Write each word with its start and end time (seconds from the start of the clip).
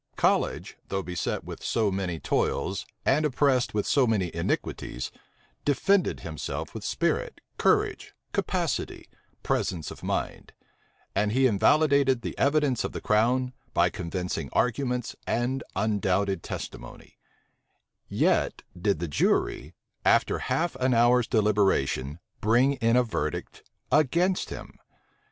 College, 0.17 0.79
though 0.87 1.03
beset 1.03 1.43
with 1.43 1.63
so 1.63 1.91
many 1.91 2.19
toils, 2.19 2.87
and 3.05 3.23
oppressed 3.23 3.75
with 3.75 3.85
so 3.85 4.07
many 4.07 4.33
iniquities, 4.35 5.11
defended 5.63 6.21
himself 6.21 6.73
with 6.73 6.83
spirit, 6.83 7.39
courage, 7.59 8.15
capacity, 8.33 9.07
presence 9.43 9.91
of 9.91 10.01
mind; 10.01 10.53
and 11.13 11.33
he 11.33 11.45
invalidated 11.45 12.23
the 12.23 12.35
evidence 12.39 12.83
of 12.83 12.93
the 12.93 12.99
crown, 12.99 13.53
by 13.75 13.91
convincing 13.91 14.49
arguments 14.53 15.15
and 15.27 15.63
undoubted 15.75 16.41
testimony: 16.41 17.19
yet 18.09 18.63
did 18.75 18.97
the 18.97 19.07
jury, 19.07 19.75
after 20.03 20.39
half 20.39 20.73
an 20.77 20.95
hour's 20.95 21.27
deliberation, 21.27 22.17
bring 22.39 22.73
in 22.77 22.95
a 22.95 23.03
verdict 23.03 23.61
against 23.91 24.49
him. 24.49 24.79